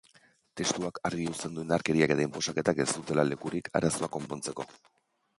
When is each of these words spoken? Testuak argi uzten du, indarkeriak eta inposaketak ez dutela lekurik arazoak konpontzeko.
Testuak 0.59 0.95
argi 1.09 1.25
uzten 1.31 1.51
du, 1.59 1.65
indarkeriak 1.67 2.13
eta 2.15 2.23
inposaketak 2.29 2.81
ez 2.85 2.87
dutela 2.93 3.25
lekurik 3.33 3.69
arazoak 3.81 4.13
konpontzeko. 4.17 4.67